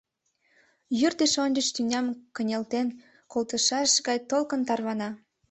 Йӱр 0.99 1.13
деч 1.21 1.33
ончыч 1.43 1.67
тӱням 1.75 2.05
кынелтен 2.35 2.87
колтышаш 3.31 3.91
гай 4.07 4.17
толкын 4.29 4.61
тарвана. 4.67 5.09